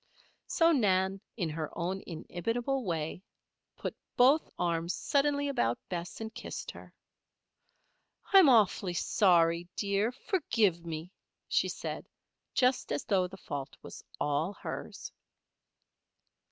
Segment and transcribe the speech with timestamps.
[0.47, 3.23] So Nan, in her own inimitable, loving way,
[3.77, 6.91] put both arms suddenly about Bess and kissed her.
[8.33, 11.11] "I'm awfully sorry, dear; forgive me,"
[11.47, 12.07] she said,
[12.55, 15.11] just as though the fault was all hers.